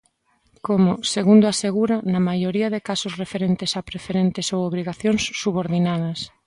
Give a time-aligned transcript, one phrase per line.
[0.67, 6.19] Como, segundo asegura, na maioría de casos referentes a preferentes ou obrigacións subordinadas.